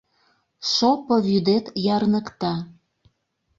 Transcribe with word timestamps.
Шопо 0.71 1.15
вӱдет 1.25 1.65
ярныкта. 1.95 2.53